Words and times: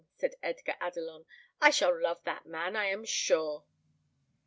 said 0.17 0.33
Edgar 0.41 0.73
Adelon; 0.81 1.25
"I 1.61 1.69
shall 1.69 2.01
love 2.01 2.23
that 2.23 2.47
man, 2.47 2.75
I 2.75 2.85
am 2.85 3.05
sure." 3.05 3.65